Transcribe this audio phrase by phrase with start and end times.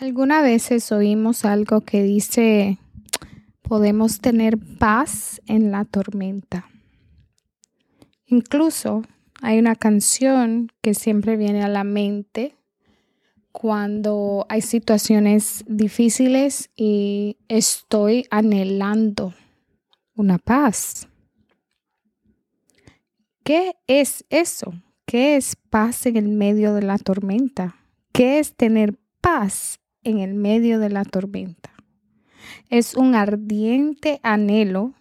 [0.00, 2.78] Algunas veces oímos algo que dice,
[3.60, 6.70] podemos tener paz en la tormenta.
[8.24, 9.02] Incluso
[9.42, 12.56] hay una canción que siempre viene a la mente
[13.52, 19.34] cuando hay situaciones difíciles y estoy anhelando
[20.14, 21.08] una paz.
[23.44, 24.72] ¿Qué es eso?
[25.04, 27.76] ¿Qué es paz en el medio de la tormenta?
[28.12, 31.70] ¿Qué es tener paz en el medio de la tormenta.
[32.68, 34.94] Es un ardiente anhelo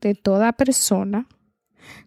[0.00, 1.26] de toda persona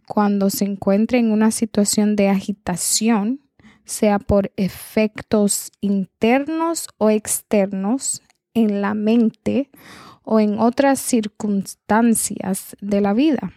[0.08, 3.42] cuando se encuentra en una situación de agitación,
[3.86, 8.22] sea por efectos internos o externos
[8.54, 9.70] en la mente
[10.23, 13.54] o en otras circunstancias de la vida.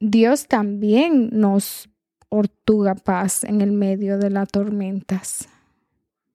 [0.00, 1.90] Dios también nos
[2.28, 5.48] ortuga paz en el medio de las tormentas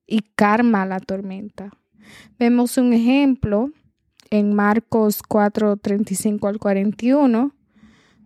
[0.06, 1.70] y karma la tormenta.
[2.38, 3.70] Vemos un ejemplo
[4.30, 7.54] en Marcos 4, 35 al 41,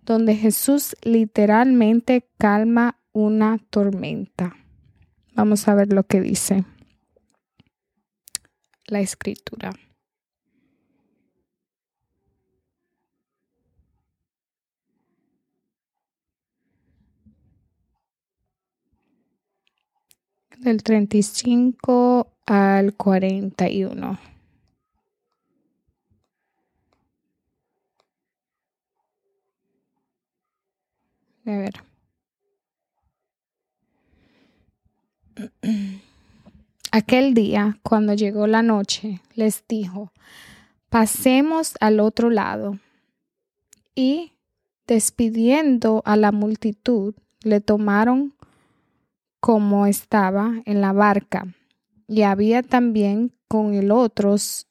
[0.02, 4.56] donde Jesús literalmente calma una tormenta.
[5.34, 6.64] Vamos a ver lo que dice
[8.86, 9.72] la escritura.
[20.58, 24.18] Del 35 al 41.
[31.46, 31.82] A ver.
[36.90, 40.12] Aquel día, cuando llegó la noche, les dijo,
[40.88, 42.78] pasemos al otro lado.
[43.94, 44.32] Y,
[44.86, 48.34] despidiendo a la multitud, le tomaron
[49.40, 51.46] como estaba en la barca,
[52.06, 54.68] y había también con el otros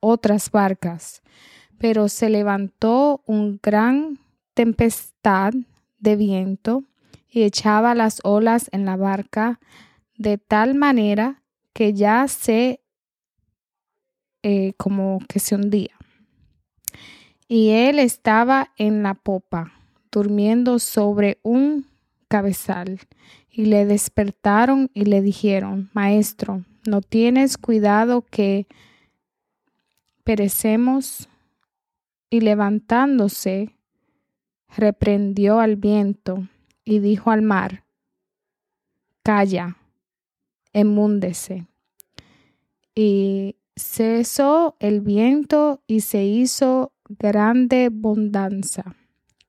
[0.00, 1.22] otras barcas.
[1.78, 4.18] Pero se levantó un gran
[4.54, 5.52] tempestad
[5.98, 6.84] de viento
[7.28, 9.58] y echaba las olas en la barca
[10.16, 12.80] de tal manera que ya se
[14.42, 15.96] eh, como que se hundía.
[17.48, 19.72] Y él estaba en la popa,
[20.12, 21.86] durmiendo sobre un
[23.50, 28.66] y le despertaron y le dijeron, Maestro, ¿no tienes cuidado que
[30.24, 31.28] perecemos?
[32.30, 33.76] Y levantándose,
[34.76, 36.48] reprendió al viento
[36.84, 37.84] y dijo al mar,
[39.22, 39.76] Calla,
[40.72, 41.66] emúndese.
[42.94, 48.96] Y cesó el viento y se hizo grande bondanza.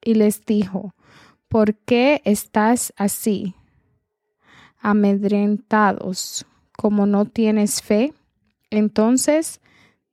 [0.03, 0.94] Y les dijo,
[1.55, 3.55] ¿por qué estás así?
[4.77, 6.45] amedrentados,
[6.77, 8.13] como no tienes fe?
[8.69, 9.61] Entonces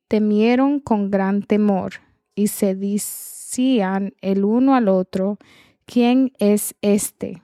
[0.07, 1.95] temieron con gran temor
[2.37, 5.37] y se decían el uno al otro,
[5.85, 7.43] ¿quién es este?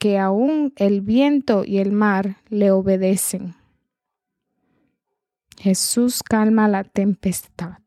[0.00, 3.54] que aún el viento y el mar le obedecen.
[5.58, 7.78] Jesús calma la tempestad.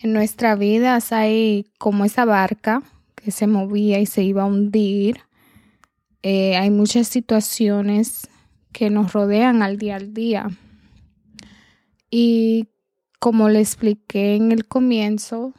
[0.00, 2.82] En nuestra vida hay como esa barca
[3.14, 5.22] que se movía y se iba a hundir
[6.22, 8.28] eh, hay muchas situaciones
[8.72, 10.50] que nos rodean al día al día.
[12.10, 12.68] Y
[13.18, 15.52] como le expliqué en el comienzo,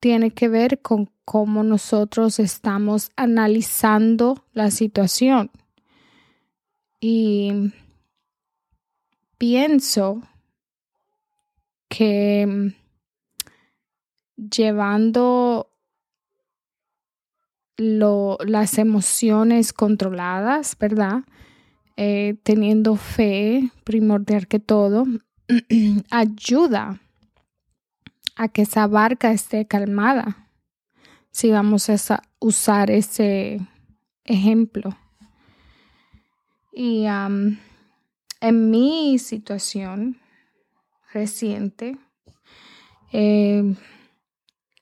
[0.00, 5.50] tiene que ver con cómo nosotros estamos analizando la situación.
[7.00, 7.72] Y
[9.38, 10.22] pienso
[11.88, 12.74] que
[14.36, 15.70] llevando
[17.76, 21.24] las emociones controladas, ¿verdad?
[21.96, 25.04] Eh, teniendo fe, primordial que todo,
[26.10, 27.00] ayuda
[28.36, 30.48] a que esa barca esté calmada.
[31.30, 33.60] Si vamos a usar ese
[34.24, 34.96] ejemplo.
[36.72, 40.18] Y en mi situación
[41.12, 41.96] reciente,
[43.12, 43.74] eh,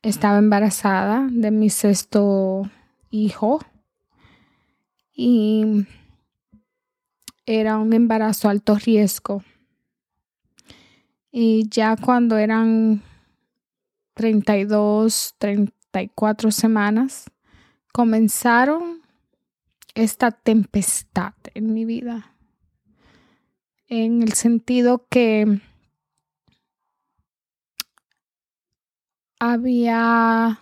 [0.02, 2.68] estaba embarazada de mi sexto
[3.10, 3.60] hijo
[5.14, 5.86] y
[7.46, 9.44] era un embarazo alto riesgo.
[11.30, 13.02] Y ya cuando eran
[14.14, 17.30] 32, 34 semanas,
[17.92, 19.02] comenzaron
[19.94, 22.34] esta tempestad en mi vida.
[23.88, 25.60] En el sentido que
[29.44, 30.60] había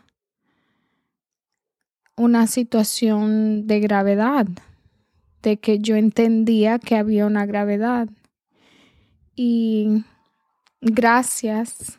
[2.17, 4.47] una situación de gravedad
[5.43, 8.09] de que yo entendía que había una gravedad.
[9.37, 10.03] Y
[10.81, 11.99] gracias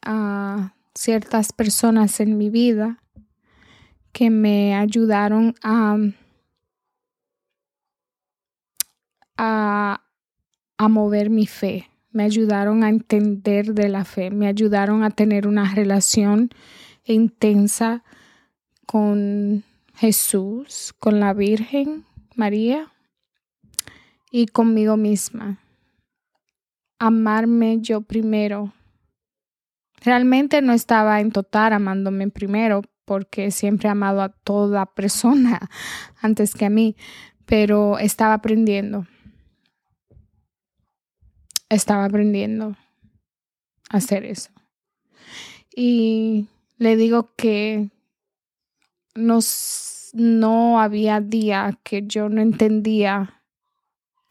[0.00, 3.02] a ciertas personas en mi vida
[4.12, 5.98] que me ayudaron a,
[9.36, 15.46] a, mover mi fe, me ayudaron a entender de la fe, me ayudaron a tener
[15.46, 16.48] una relación
[17.04, 18.04] intensa
[18.86, 19.64] con
[19.96, 22.90] Jesús, con la Virgen María
[24.30, 25.58] y conmigo misma.
[26.98, 28.72] Amarme yo primero.
[30.00, 35.68] Realmente no estaba en total amándome primero porque siempre he amado a toda persona
[36.22, 36.96] antes que a mí,
[37.44, 39.06] pero estaba aprendiendo.
[41.68, 42.76] Estaba aprendiendo
[43.90, 44.50] a hacer eso.
[45.74, 46.48] Y
[46.78, 47.90] le digo que
[49.14, 53.42] no había día que yo no entendía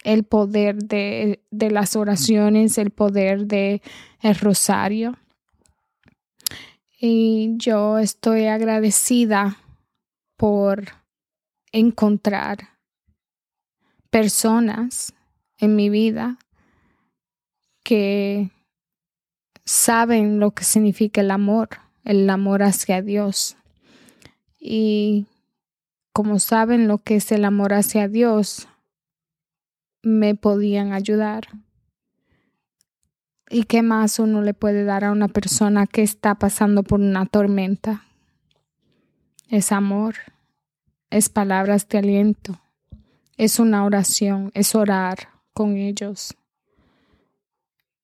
[0.03, 3.81] el poder de, de las oraciones, el poder de
[4.21, 5.17] el rosario.
[6.99, 9.57] Y yo estoy agradecida
[10.37, 10.85] por
[11.71, 12.69] encontrar
[14.09, 15.13] personas
[15.57, 16.37] en mi vida
[17.85, 18.49] que
[19.63, 21.69] saben lo que significa el amor,
[22.03, 23.57] el amor hacia Dios.
[24.59, 25.27] Y
[26.11, 28.67] como saben lo que es el amor hacia Dios,
[30.01, 31.47] me podían ayudar.
[33.51, 37.27] ¿Y qué más uno le puede dar a una persona que está pasando por una
[37.27, 38.03] tormenta?
[39.47, 40.15] Es amor,
[41.11, 42.59] es palabras de aliento,
[43.37, 46.35] es una oración, es orar con ellos,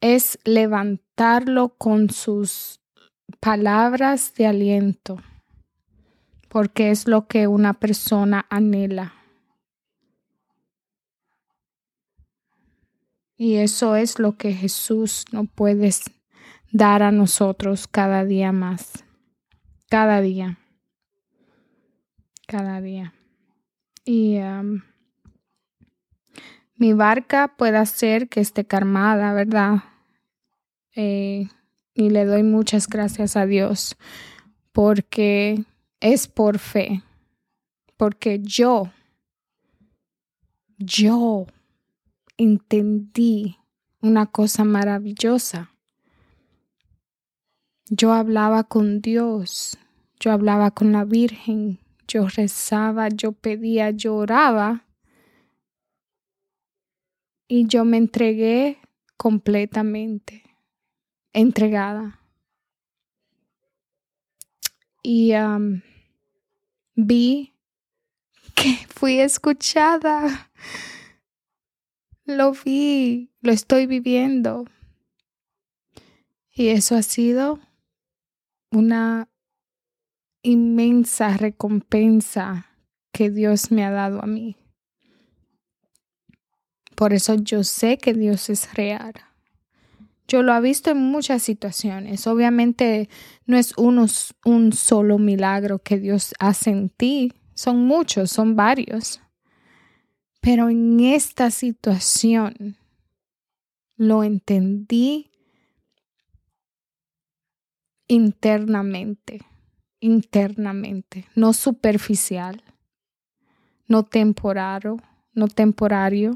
[0.02, 2.82] es levantarlo con sus
[3.40, 5.22] palabras de aliento
[6.52, 9.14] porque es lo que una persona anhela.
[13.38, 15.90] Y eso es lo que Jesús nos puede
[16.74, 19.06] dar a nosotros cada día más.
[19.90, 20.60] Cada día.
[22.48, 23.14] Cada día.
[24.04, 24.82] Y um,
[26.76, 29.84] mi barca puede hacer que esté calmada, ¿verdad?
[30.96, 31.48] Eh,
[31.94, 33.96] y le doy muchas gracias a Dios
[34.72, 35.64] porque
[36.00, 37.04] es por fe,
[37.98, 38.92] porque yo,
[40.78, 41.46] yo
[42.38, 43.58] entendí
[44.02, 45.72] una cosa maravillosa.
[47.90, 49.78] Yo hablaba con Dios,
[50.20, 54.86] yo hablaba con la Virgen, yo rezaba, yo pedía, yo oraba
[57.48, 58.78] y yo me entregué
[59.18, 60.44] completamente,
[61.34, 62.20] entregada.
[65.04, 65.34] Y
[66.96, 67.54] vi
[68.56, 70.52] que fui escuchada.
[72.26, 74.66] Lo vi, lo estoy viviendo.
[76.54, 77.60] Y eso ha sido
[78.72, 79.30] una
[80.44, 82.68] inmensa recompensa
[83.12, 84.58] que Dios me ha dado a mí.
[86.96, 89.14] Por eso yo sé que Dios es real.
[90.28, 92.26] Yo lo he visto en muchas situaciones.
[92.28, 93.10] Obviamente
[93.46, 99.22] no es un solo milagro que Dios hace en ti, son muchos, son varios.
[100.42, 102.78] Pero en esta situación
[103.96, 105.30] lo entendí
[108.08, 109.42] internamente,
[110.00, 112.64] internamente, no superficial,
[113.88, 114.98] no temporario,
[115.34, 116.34] no temporario.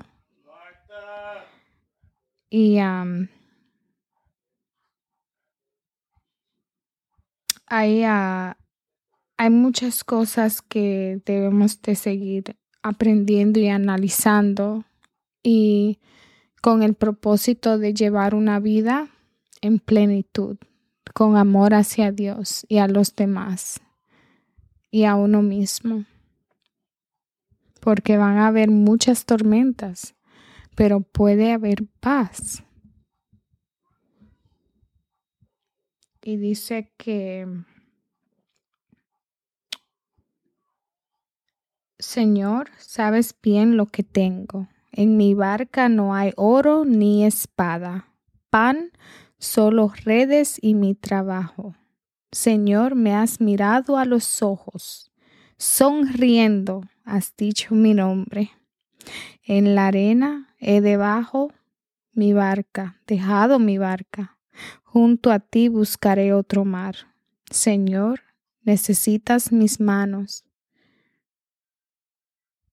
[2.50, 2.78] Y
[7.68, 8.58] hay, ah,
[9.38, 14.86] hay muchas cosas que debemos de seguir aprendiendo y analizando
[15.42, 16.00] y
[16.62, 19.10] con el propósito de llevar una vida
[19.62, 20.58] en plenitud,
[21.14, 23.82] con amor hacia Dios y a los demás
[24.92, 26.06] y a uno mismo.
[27.82, 30.16] Porque van a haber muchas tormentas,
[30.76, 32.64] pero puede haber paz.
[36.26, 37.48] Y dice que
[42.00, 44.68] Señor, sabes bien lo que tengo.
[44.92, 48.08] En mi barca no hay oro ni espada,
[48.50, 48.92] pan,
[49.38, 51.76] solo redes y mi trabajo.
[52.32, 55.12] Señor, me has mirado a los ojos.
[55.58, 58.52] Sonriendo has dicho mi nombre.
[59.44, 61.52] En la arena he debajo
[62.14, 64.35] mi barca, dejado mi barca.
[64.96, 66.96] Junto a ti buscaré otro mar.
[67.52, 68.22] Señor,
[68.64, 70.46] necesitas mis manos.